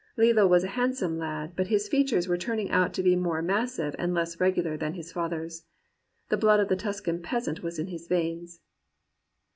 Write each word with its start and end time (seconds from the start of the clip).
Lillo 0.17 0.47
was 0.47 0.63
a 0.63 0.69
handsome 0.73 1.19
lad, 1.19 1.55
but 1.55 1.67
his 1.67 1.87
features 1.87 2.27
were 2.27 2.35
turning 2.35 2.71
out 2.71 2.91
to 2.95 3.03
be 3.03 3.15
more 3.15 3.43
mas 3.43 3.75
sive 3.75 3.95
and 3.99 4.15
less 4.15 4.39
regular 4.39 4.75
than 4.75 4.95
his 4.95 5.11
father's. 5.11 5.65
The 6.29 6.37
blood 6.37 6.59
of 6.59 6.69
the 6.69 6.75
Tuscan 6.75 7.21
peasant 7.21 7.61
was 7.61 7.77
in 7.77 7.85
his 7.85 8.07
veins. 8.07 8.61